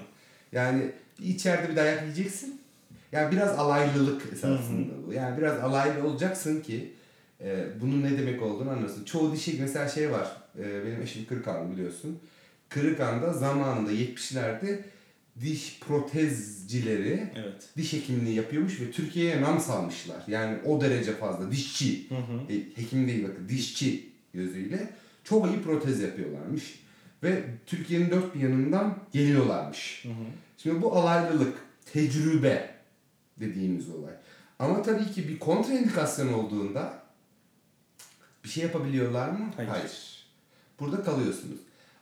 Yani 0.52 0.92
içeride 1.20 1.70
bir 1.70 1.76
dayak 1.76 2.02
yiyeceksin. 2.02 2.62
Yani 3.12 3.32
biraz 3.32 3.60
alaylılık 3.60 4.34
esasında 4.34 4.94
bu. 5.08 5.14
Yani 5.14 5.38
biraz 5.38 5.60
alaylı 5.60 6.08
olacaksın 6.08 6.62
ki 6.62 6.94
e, 7.42 7.68
bunun 7.82 8.04
ne 8.04 8.18
demek 8.18 8.42
olduğunu 8.42 8.70
anlasın. 8.70 9.04
Çoğu 9.06 9.34
dişi 9.34 9.58
mesela 9.62 9.88
şey 9.90 10.12
var. 10.12 10.28
E, 10.60 10.86
benim 10.86 11.02
eşim 11.02 11.26
Kırıkhanlı 11.26 11.72
biliyorsun. 11.74 12.20
Kırıkhan'da 12.70 13.34
zamanında 13.34 13.92
70'lerde 13.92 14.80
diş 15.42 15.80
protezcileri 15.80 17.30
Evet. 17.36 17.70
diş 17.78 17.94
hekimliği 17.94 18.36
yapıyormuş 18.36 18.82
ve 18.82 18.92
Türkiye'ye 18.92 19.42
nam 19.42 19.60
salmışlar. 19.60 20.24
Yani 20.28 20.58
o 20.66 20.82
derece 20.82 21.12
fazla 21.12 21.52
dişçi, 21.52 22.10
Hı 22.10 22.16
hı. 22.16 22.54
e, 22.54 22.82
hekim 22.82 23.08
değil 23.08 23.24
bakın 23.24 23.50
dişçi 23.50 24.10
gözüyle 24.34 24.90
çok 25.24 25.48
iyi 25.48 25.62
protez 25.62 26.00
yapıyorlarmış. 26.02 26.80
Ve 27.24 27.44
Türkiye'nin 27.66 28.10
dört 28.10 28.36
bir 28.36 28.40
yanından 28.40 28.98
geliyorlarmış. 29.14 30.04
Hı 30.06 30.10
hı. 30.10 30.14
Şimdi 30.58 30.82
bu 30.82 30.96
alaylılık, 30.96 31.58
tecrübe 31.94 32.70
dediğimiz 33.40 33.90
olay. 33.90 34.14
Ama 34.60 34.82
tabii 34.82 35.12
ki 35.12 35.28
bir 35.28 35.40
kontraindikasyon 35.40 36.34
olduğunda 36.34 36.94
bir 38.48 38.52
şey 38.52 38.64
yapabiliyorlar 38.64 39.30
mı? 39.30 39.54
Hayır. 39.56 40.26
Burada 40.80 41.04
kalıyorsunuz. 41.04 41.58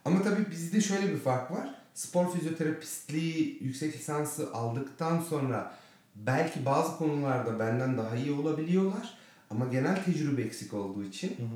Ama 0.06 0.24
tabii 0.24 0.52
bizde 0.52 0.82
şöyle 0.82 1.14
bir 1.14 1.18
fark 1.18 1.52
var. 1.52 1.76
Spor 1.94 2.34
fizyoterapistliği 2.34 3.58
yüksek 3.64 3.96
lisansı 3.98 4.54
aldıktan 4.54 5.22
sonra 5.22 5.74
belki 6.16 6.66
bazı 6.66 6.98
konularda 6.98 7.60
benden 7.60 7.98
daha 7.98 8.16
iyi 8.16 8.32
olabiliyorlar. 8.32 9.18
Ama 9.50 9.66
genel 9.68 10.04
tecrübe 10.04 10.42
eksik 10.42 10.74
olduğu 10.74 11.04
için 11.04 11.28
Hı 11.28 11.44
hı. 11.44 11.48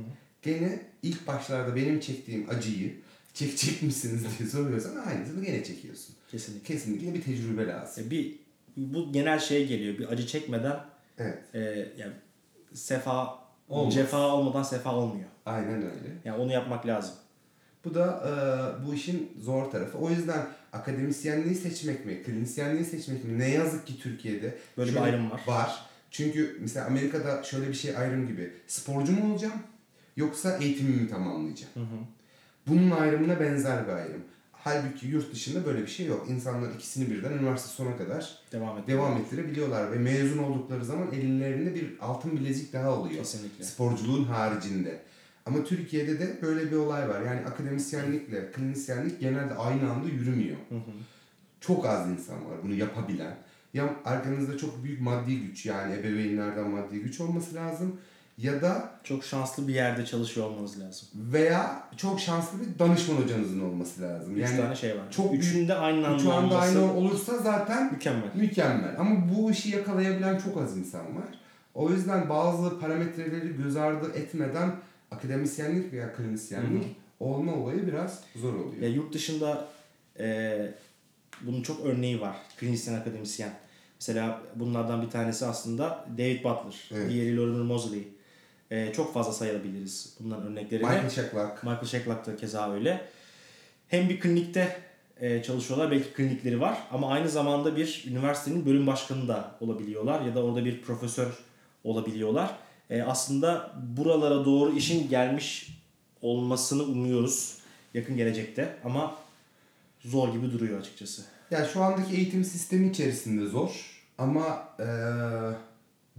gene 0.41 0.81
ilk 1.03 1.27
başlarda 1.27 1.75
benim 1.75 2.00
çektiğim 2.00 2.50
acıyı 2.50 2.96
çekecek 3.34 3.81
misiniz 3.84 4.24
diye 4.39 4.50
soruyorsan 4.50 4.96
aynısını 4.96 5.46
gene 5.46 5.63
çekiyorsun. 5.63 6.15
Kesinlikle. 6.31 6.74
Kesinlikle 6.74 7.13
bir 7.13 7.22
tecrübe 7.22 7.67
lazım. 7.67 8.03
E, 8.08 8.10
Bir 8.12 8.36
bu 8.77 9.13
genel 9.13 9.39
şeye 9.39 9.65
geliyor. 9.65 9.98
Bir 9.98 10.08
acı 10.12 10.27
çekmeden 10.27 10.79
Evet. 11.17 11.39
e, 11.53 11.60
yani 11.98 12.13
sefa 12.74 13.39
Olmaz. 13.69 13.93
cefa 13.93 14.35
olmadan 14.35 14.63
sefa 14.63 14.95
olmuyor. 14.95 15.29
Aynen 15.45 15.75
öyle. 15.75 16.17
Yani 16.25 16.41
onu 16.41 16.51
yapmak 16.51 16.88
lazım. 16.88 17.15
Bu 17.85 17.95
da 17.95 18.23
e, 18.27 18.31
bu 18.85 18.93
işin 18.93 19.31
zor 19.41 19.71
tarafı. 19.71 19.97
O 19.97 20.09
yüzden 20.09 20.47
akademisyenliği 20.73 21.55
seçmek 21.55 22.05
mi, 22.05 22.23
klinisyenliği 22.23 22.85
seçmek 22.85 23.23
mi? 23.23 23.39
Ne 23.39 23.49
yazık 23.49 23.88
ki 23.88 23.99
Türkiye'de 23.99 24.57
Böyle 24.77 24.91
bir 24.91 25.01
ayrım 25.01 25.31
var. 25.31 25.41
Var. 25.47 25.85
Çünkü 26.11 26.57
mesela 26.61 26.85
Amerika'da 26.85 27.43
şöyle 27.43 27.67
bir 27.67 27.73
şey 27.73 27.97
ayrım 27.97 28.27
gibi. 28.27 28.53
Sporcu 28.67 29.11
mu 29.11 29.31
olacağım 29.31 29.59
yoksa 30.15 30.57
eğitimimi 30.57 31.01
mi 31.01 31.09
tamamlayacağım? 31.09 31.73
Hı 31.73 31.79
hı. 31.79 31.99
Bunun 32.67 32.91
ayrımına 32.91 33.39
benzer 33.39 33.88
bir 33.88 33.93
ayrım. 33.93 34.23
Halbuki 34.69 35.07
yurt 35.07 35.33
dışında 35.33 35.65
böyle 35.65 35.81
bir 35.81 35.88
şey 35.88 36.05
yok. 36.05 36.25
İnsanlar 36.29 36.73
ikisini 36.75 37.09
birden 37.09 37.31
üniversite 37.31 37.69
sona 37.69 37.97
kadar 37.97 38.39
Devam 38.51 38.88
devam 38.88 39.17
ettirebiliyorlar 39.17 39.91
ve 39.91 39.95
mezun 39.95 40.38
oldukları 40.38 40.85
zaman 40.85 41.07
ellerinde 41.13 41.75
bir 41.75 41.97
altın 42.01 42.31
bilezik 42.31 42.73
daha 42.73 42.91
oluyor. 42.91 43.19
Kesinlikle. 43.19 43.63
Sporculuğun 43.63 44.23
haricinde. 44.23 44.99
Ama 45.45 45.63
Türkiye'de 45.63 46.19
de 46.19 46.39
böyle 46.41 46.71
bir 46.71 46.75
olay 46.75 47.09
var. 47.09 47.21
Yani 47.21 47.39
akademisyenlikle 47.45 48.51
klinisyenlik 48.51 49.19
genelde 49.19 49.53
aynı 49.53 49.91
anda 49.91 50.07
yürümüyor. 50.07 50.57
Hı 50.69 50.75
hı. 50.75 50.91
Çok 51.61 51.85
az 51.85 52.09
insan 52.09 52.35
var 52.35 52.57
bunu 52.63 52.73
yapabilen. 52.73 53.38
Ya 53.73 53.95
arkanızda 54.05 54.57
çok 54.57 54.83
büyük 54.83 55.01
maddi 55.01 55.39
güç 55.39 55.65
yani 55.65 55.93
ebeveynlerden 55.93 56.69
maddi 56.69 56.99
güç 56.99 57.21
olması 57.21 57.55
lazım. 57.55 57.99
Ya 58.41 58.62
da 58.62 58.91
Çok 59.03 59.24
şanslı 59.24 59.67
bir 59.67 59.74
yerde 59.74 60.05
çalışıyor 60.05 60.48
olmanız 60.50 60.79
lazım. 60.79 61.08
veya 61.15 61.84
çok 61.98 62.19
şanslı 62.19 62.58
bir 62.62 62.79
danışman 62.79 63.15
hocanızın 63.15 63.60
olması 63.69 64.01
lazım. 64.01 64.36
Üç 64.36 64.41
Yani 64.43 64.58
tane 64.58 64.75
şey 64.75 64.89
var. 64.98 65.12
çok 65.12 65.34
Üçünde 65.34 65.74
aynı 65.75 66.08
anda 66.08 66.19
şu 66.19 66.34
anda 66.34 66.60
aynı 66.60 66.93
olursa 66.93 67.38
zaten 67.38 67.91
mükemmel. 67.93 68.29
mükemmel. 68.36 68.96
Ama 69.00 69.15
bu 69.36 69.51
işi 69.51 69.69
yakalayabilen 69.69 70.38
çok 70.39 70.58
az 70.58 70.77
insan 70.77 71.01
var. 71.15 71.25
O 71.74 71.89
yüzden 71.89 72.29
bazı 72.29 72.79
parametreleri 72.79 73.58
göz 73.63 73.75
ardı 73.77 74.12
etmeden 74.15 74.72
akademisyenlik 75.12 75.93
veya 75.93 76.13
klinisyenlik 76.13 76.84
olma 77.19 77.53
olayı 77.53 77.88
biraz 77.88 78.19
zor 78.36 78.53
oluyor. 78.53 78.81
Ya 78.81 78.89
yurt 78.89 79.13
dışında 79.13 79.67
e, 80.19 80.58
bunun 81.41 81.62
çok 81.62 81.86
örneği 81.86 82.22
var. 82.22 82.36
Klinisyen 82.60 82.93
akademisyen. 82.93 83.53
Mesela 84.00 84.41
bunlardan 84.55 85.01
bir 85.01 85.10
tanesi 85.10 85.46
aslında 85.46 86.05
David 86.17 86.43
Butler. 86.43 86.89
Evet. 86.93 87.10
Diğeri 87.10 87.38
Lorimer 87.38 87.62
Moseley. 87.62 88.08
E, 88.71 88.93
çok 88.93 89.13
fazla 89.13 89.33
sayabiliriz 89.33 90.13
bunların 90.19 90.51
örneklerini. 90.51 90.85
Michael 90.88 91.09
Shacklock. 91.09 91.63
Michael 91.63 91.85
Shacklock 91.85 92.25
da 92.27 92.35
keza 92.35 92.73
öyle. 92.73 93.01
Hem 93.88 94.09
bir 94.09 94.19
klinikte 94.19 94.77
e, 95.19 95.43
çalışıyorlar, 95.43 95.91
belki 95.91 96.13
klinikleri 96.13 96.61
var 96.61 96.77
ama 96.91 97.11
aynı 97.11 97.29
zamanda 97.29 97.75
bir 97.75 98.05
üniversitenin 98.09 98.65
bölüm 98.65 98.88
başkanı 98.88 99.27
da 99.27 99.51
olabiliyorlar 99.59 100.21
ya 100.21 100.35
da 100.35 100.43
orada 100.43 100.65
bir 100.65 100.81
profesör 100.81 101.27
olabiliyorlar. 101.83 102.55
E, 102.89 103.01
aslında 103.01 103.71
buralara 103.97 104.45
doğru 104.45 104.75
işin 104.75 105.09
gelmiş 105.09 105.69
olmasını 106.21 106.83
umuyoruz 106.83 107.57
yakın 107.93 108.17
gelecekte 108.17 108.75
ama 108.83 109.15
zor 109.99 110.33
gibi 110.33 110.51
duruyor 110.51 110.79
açıkçası. 110.79 111.21
Ya 111.51 111.65
şu 111.65 111.83
andaki 111.83 112.15
eğitim 112.15 112.43
sistemi 112.43 112.89
içerisinde 112.89 113.45
zor 113.45 114.01
ama 114.17 114.67
eee, 114.79 114.85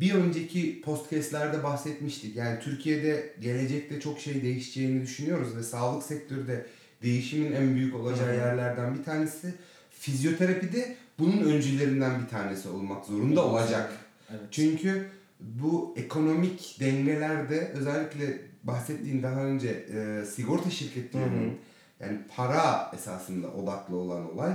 bir 0.00 0.14
önceki 0.14 0.80
podcastlerde 0.80 1.62
bahsetmiştik. 1.62 2.36
Yani 2.36 2.60
Türkiye'de 2.60 3.34
gelecekte 3.40 4.00
çok 4.00 4.20
şey 4.20 4.42
değişeceğini 4.42 5.02
düşünüyoruz 5.02 5.56
ve 5.56 5.62
sağlık 5.62 6.02
sektörü 6.02 6.48
de 6.48 6.66
değişimin 7.02 7.52
en 7.52 7.74
büyük 7.74 7.94
olacağı 7.94 8.36
yerlerden 8.36 8.98
bir 8.98 9.04
tanesi. 9.04 9.54
Fizyoterapi 9.90 10.72
de 10.72 10.96
bunun 11.18 11.42
öncülerinden 11.42 12.22
bir 12.22 12.28
tanesi 12.28 12.68
olmak 12.68 13.04
zorunda 13.04 13.44
olacak. 13.44 13.92
Evet. 14.30 14.40
Çünkü 14.50 15.08
bu 15.40 15.94
ekonomik 15.96 16.76
dengelerde 16.80 17.72
özellikle 17.74 18.38
bahsettiğin 18.64 19.22
daha 19.22 19.44
önce 19.44 19.68
e, 19.68 20.24
sigorta 20.26 20.70
şirketlerinin 20.70 21.58
yani 22.00 22.18
para 22.36 22.90
esasında 22.94 23.48
odaklı 23.48 23.96
olan 23.96 24.34
olay 24.34 24.52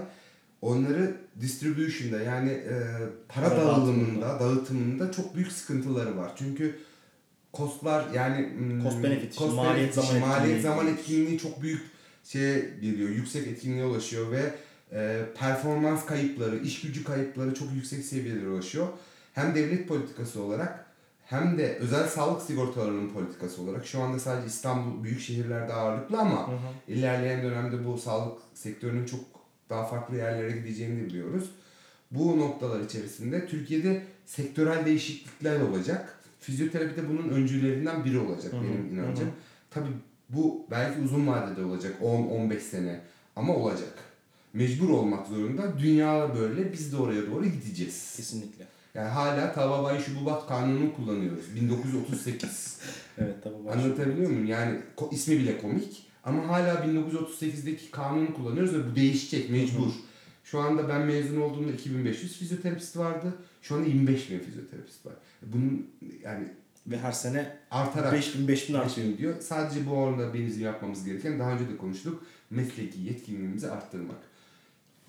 onları 0.61 1.17
distribution'da 1.41 2.19
yani 2.21 2.49
e, 2.49 2.73
para, 3.27 3.49
Para 3.49 3.57
dağılımında, 3.57 4.39
dağıtımında 4.39 5.11
çok 5.11 5.35
büyük 5.35 5.51
sıkıntıları 5.51 6.17
var. 6.17 6.31
Çünkü 6.37 6.79
costlar 7.53 8.13
yani 8.13 8.49
hmm, 8.57 8.83
Cost 8.83 9.03
benefit, 9.03 9.37
cost 9.37 9.55
maliyet 9.55 9.77
benefit, 9.77 10.03
zaman 10.03 10.27
maliyet 10.27 10.57
etkinliği. 10.57 10.61
zaman 10.61 10.87
etkinliği 10.87 11.39
çok 11.39 11.61
büyük 11.61 11.81
şeye 12.23 12.59
geliyor. 12.81 13.09
Yüksek 13.09 13.47
etkinliğe 13.47 13.85
ulaşıyor 13.85 14.31
ve 14.31 14.53
e, 14.91 15.25
performans 15.39 16.05
kayıpları, 16.05 16.57
iş 16.57 16.81
gücü 16.81 17.03
kayıpları 17.03 17.53
çok 17.53 17.73
yüksek 17.73 18.05
seviyelere 18.05 18.47
ulaşıyor. 18.49 18.87
Hem 19.33 19.55
devlet 19.55 19.87
politikası 19.87 20.41
olarak 20.43 20.85
hem 21.25 21.57
de 21.57 21.75
özel 21.75 22.07
sağlık 22.07 22.41
sigortalarının 22.41 23.09
politikası 23.09 23.61
olarak 23.61 23.85
şu 23.85 24.01
anda 24.01 24.19
sadece 24.19 24.47
İstanbul 24.47 25.03
büyük 25.03 25.21
şehirlerde 25.21 25.73
ağırlıklı 25.73 26.19
ama 26.19 26.47
Hı 26.47 26.51
hı. 26.51 26.57
ilerleyen 26.87 27.43
dönemde 27.43 27.85
bu 27.85 27.97
sağlık 27.97 28.37
sektörünün 28.53 29.05
çok 29.05 29.19
daha 29.69 29.85
farklı 29.85 30.15
yerlere 30.17 30.51
gideceğini 30.51 31.05
biliyoruz. 31.05 31.51
Bu 32.11 32.39
noktalar 32.39 32.81
içerisinde 32.81 33.47
Türkiye'de 33.47 34.01
sektörel 34.25 34.85
değişiklikler 34.85 35.61
olacak. 35.61 36.19
Fizyoterapi 36.39 36.95
de 37.01 37.09
bunun 37.09 37.29
öncülerinden 37.29 38.05
biri 38.05 38.19
olacak 38.19 38.53
Hı 38.53 38.57
hı, 38.57 38.61
benim 38.63 38.99
inancım. 38.99 39.25
hı. 39.27 39.31
Tabii 39.69 39.89
bu 40.29 40.65
belki 40.71 41.01
uzun 41.01 41.27
vadede 41.27 41.65
olacak 41.65 41.93
10-15 42.01 42.59
sene 42.59 43.01
ama 43.35 43.55
olacak. 43.55 43.93
Mecbur 44.53 44.89
olmak 44.89 45.27
zorunda. 45.27 45.79
Dünya 45.79 46.35
böyle 46.35 46.73
biz 46.73 46.93
de 46.93 46.97
oraya 46.97 47.27
doğru 47.31 47.45
gideceğiz. 47.45 48.13
Kesinlikle. 48.17 48.65
Yani 48.93 49.09
hala 49.09 49.53
Tavabai 49.53 50.01
Şububat 50.01 50.47
kanunu 50.47 50.95
kullanıyoruz. 50.95 51.55
1938. 51.55 52.79
Evet 53.17 53.45
var. 53.45 53.73
Anlatabiliyor 53.73 54.29
muyum? 54.29 54.45
Yani 54.45 54.79
ismi 55.11 55.39
bile 55.39 55.61
komik 55.61 56.04
ama 56.25 56.47
hala 56.47 56.73
1938'deki 56.73 57.91
kanunu 57.91 58.33
kullanıyoruz 58.33 58.73
ve 58.73 58.91
bu 58.91 58.95
değişecek 58.95 59.49
mecbur. 59.49 59.91
Şu 60.43 60.59
anda 60.59 60.89
ben 60.89 61.01
mezun 61.01 61.41
olduğumda 61.41 61.71
2500 61.71 62.37
fizyoterapist 62.37 62.97
vardı. 62.97 63.33
Şu 63.61 63.75
anda 63.75 63.87
25 63.87 64.29
bin 64.31 64.39
fizyoterapist 64.39 65.05
var. 65.05 65.13
Bunun 65.41 65.87
yani 66.23 66.47
Ve 66.87 66.97
her 66.99 67.11
sene 67.11 67.57
artarak 67.71 68.13
5000 68.13 68.47
5000 68.47 68.73
artıyor. 68.73 68.85
artıyor 68.85 69.17
diyor. 69.17 69.41
Sadece 69.41 69.85
bu 69.85 69.91
oranda 69.91 70.33
bizim 70.33 70.63
yapmamız 70.63 71.05
gereken 71.05 71.39
daha 71.39 71.51
önce 71.51 71.69
de 71.69 71.77
konuştuk. 71.77 72.23
Mesleki 72.49 73.01
yetkinliğimizi 73.01 73.71
arttırmak. 73.71 74.17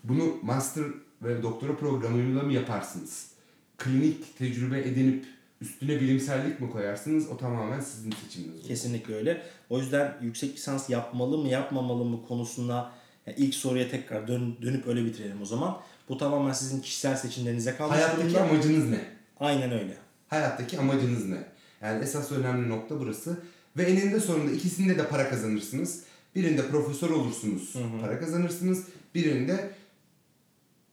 Bunu 0.05 0.37
master 0.43 0.85
ve 1.23 1.43
doktora 1.43 1.77
programıyla 1.77 2.43
mı 2.43 2.53
yaparsınız? 2.53 3.31
Klinik 3.79 4.39
tecrübe 4.39 4.81
edinip 4.81 5.25
üstüne 5.61 6.01
bilimsellik 6.01 6.61
mi 6.61 6.71
koyarsınız? 6.71 7.29
O 7.31 7.37
tamamen 7.37 7.81
sizin 7.81 8.11
seçiminiz. 8.25 8.55
olur. 8.61 8.69
Kesinlikle 8.69 9.15
öyle. 9.15 9.43
O 9.71 9.79
yüzden 9.79 10.17
yüksek 10.23 10.55
lisans 10.55 10.91
yapmalı 10.91 11.39
mı 11.39 11.49
yapmamalı 11.49 12.05
mı 12.05 12.27
konusunda 12.29 12.93
yani 13.27 13.39
ilk 13.39 13.55
soruya 13.55 13.91
tekrar 13.91 14.29
dön, 14.29 14.57
dönüp 14.63 14.87
öyle 14.87 15.05
bitirelim 15.05 15.43
o 15.43 15.45
zaman. 15.45 15.81
Bu 16.09 16.19
tamamen 16.19 16.53
sizin 16.53 16.81
kişisel 16.81 17.17
seçimlerinize 17.17 17.77
kalmış 17.77 17.97
Hayattaki 17.97 18.23
durumda. 18.23 18.41
amacınız 18.43 18.89
ne? 18.91 19.01
Aynen 19.41 19.73
öyle. 19.73 19.97
Hayattaki 20.29 20.79
amacınız 20.79 21.27
ne? 21.27 21.39
Yani 21.83 22.03
esas 22.03 22.33
önemli 22.33 22.69
nokta 22.69 23.01
burası. 23.01 23.39
Ve 23.77 23.83
eninde 23.83 24.21
sonunda 24.21 24.53
ikisinde 24.53 24.99
de 24.99 25.09
para 25.09 25.31
kazanırsınız. 25.31 26.03
Birinde 26.35 26.69
profesör 26.69 27.11
olursunuz, 27.11 27.75
para 28.01 28.21
kazanırsınız. 28.21 28.85
Birinde 29.15 29.71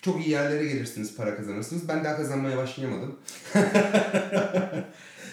çok 0.04 0.26
iyi 0.26 0.30
yerlere 0.30 0.66
gelirsiniz, 0.66 1.16
para 1.16 1.38
kazanırsınız. 1.38 1.88
Ben 1.88 2.04
daha 2.04 2.18
kazanmaya 2.18 2.58
başlayamadım. 2.58 3.20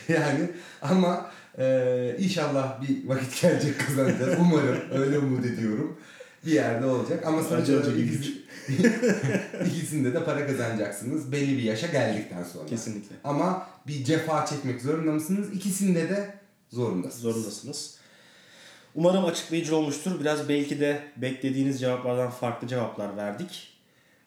yani 0.09 0.51
ama 0.83 1.31
e, 1.59 2.17
inşallah 2.19 2.83
bir 2.83 3.09
vakit 3.09 3.43
gelecek 3.43 3.87
kazanacağız. 3.87 4.39
Umarım, 4.41 4.79
öyle 4.93 5.19
umut 5.19 5.47
ediyorum. 5.47 5.97
Bir 6.47 6.53
yerde 6.53 6.87
olacak. 6.87 7.27
Ama 7.27 7.43
sonuç 7.43 7.69
olarak 7.69 7.87
ikisi- 7.87 8.41
ikisinde 9.67 10.15
de 10.15 10.25
para 10.25 10.47
kazanacaksınız. 10.47 11.33
Belli 11.33 11.59
bir 11.59 11.63
yaşa 11.63 11.87
geldikten 11.87 12.45
sonra. 12.45 12.67
Kesinlikle. 12.67 13.17
Ama 13.25 13.67
bir 13.87 14.05
cefa 14.05 14.47
çekmek 14.47 14.83
zorunda 14.83 15.13
mısınız? 15.13 15.49
İkisinde 15.55 16.09
de 16.09 16.35
zorundasınız. 16.71 17.23
Zorundasınız. 17.23 17.95
Umarım 18.95 19.25
açıklayıcı 19.25 19.77
olmuştur. 19.77 20.21
Biraz 20.21 20.49
belki 20.49 20.81
de 20.81 21.01
beklediğiniz 21.17 21.81
cevaplardan 21.81 22.31
farklı 22.31 22.69
cevaplar 22.69 23.17
verdik. 23.17 23.80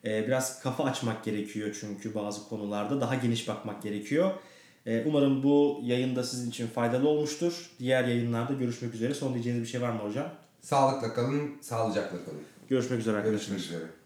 Ee, 0.05 0.27
biraz 0.27 0.63
kafa 0.63 0.83
açmak 0.83 1.23
gerekiyor 1.23 1.77
çünkü 1.79 2.15
bazı 2.15 2.49
konularda 2.49 3.01
daha 3.01 3.15
geniş 3.15 3.47
bakmak 3.47 3.83
gerekiyor. 3.83 4.31
Ee, 4.85 5.03
umarım 5.05 5.43
bu 5.43 5.79
yayında 5.83 6.23
sizin 6.23 6.49
için 6.49 6.67
faydalı 6.67 7.09
olmuştur. 7.09 7.71
Diğer 7.79 8.03
yayınlarda 8.03 8.53
görüşmek 8.53 8.93
üzere. 8.93 9.13
Son 9.13 9.33
diyeceğiniz 9.33 9.63
bir 9.63 9.67
şey 9.67 9.81
var 9.81 9.91
mı 9.91 9.99
hocam? 9.99 10.29
Sağlıkla 10.61 11.13
kalın, 11.13 11.61
sağlıcakla 11.61 12.25
kalın. 12.25 12.41
Görüşmek 12.69 12.99
üzere 12.99 13.17
arkadaşlar. 13.17 13.47
Görüşmek 13.55 13.59
üzere. 13.59 14.02